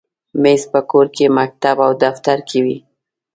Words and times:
مېز 0.41 0.61
په 0.71 0.79
کور، 0.89 1.05
مکتب، 1.37 1.77
او 1.85 1.91
دفتر 2.03 2.37
کې 2.47 2.59
وي. 2.65 2.77